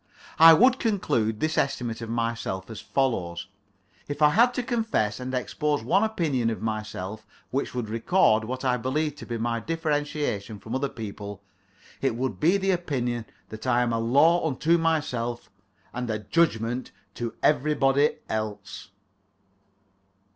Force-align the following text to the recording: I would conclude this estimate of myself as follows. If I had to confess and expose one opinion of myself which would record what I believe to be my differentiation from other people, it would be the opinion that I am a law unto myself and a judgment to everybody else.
I 0.39 0.53
would 0.53 0.79
conclude 0.79 1.39
this 1.41 1.59
estimate 1.59 2.01
of 2.01 2.09
myself 2.09 2.71
as 2.71 2.81
follows. 2.81 3.45
If 4.07 4.23
I 4.23 4.31
had 4.31 4.51
to 4.55 4.63
confess 4.63 5.19
and 5.19 5.31
expose 5.31 5.83
one 5.83 6.03
opinion 6.03 6.49
of 6.49 6.59
myself 6.59 7.23
which 7.51 7.75
would 7.75 7.87
record 7.87 8.43
what 8.45 8.65
I 8.65 8.77
believe 8.77 9.15
to 9.17 9.27
be 9.27 9.37
my 9.37 9.59
differentiation 9.59 10.57
from 10.57 10.73
other 10.73 10.89
people, 10.89 11.43
it 12.01 12.15
would 12.15 12.39
be 12.39 12.57
the 12.57 12.71
opinion 12.71 13.27
that 13.49 13.67
I 13.67 13.83
am 13.83 13.93
a 13.93 13.99
law 13.99 14.47
unto 14.47 14.79
myself 14.79 15.51
and 15.93 16.09
a 16.09 16.17
judgment 16.17 16.89
to 17.13 17.35
everybody 17.43 18.15
else. 18.27 18.89